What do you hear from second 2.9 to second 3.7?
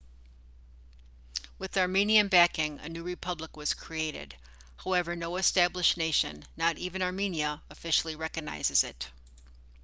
republic